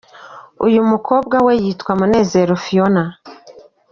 Uyu 0.65 0.81
mukobwa 0.91 1.35
we 1.45 1.53
yitwa 1.63 1.91
Munezero 1.99 2.53
Phionah. 2.63 3.11